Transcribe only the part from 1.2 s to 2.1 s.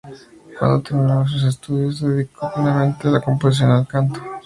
sus estudios, se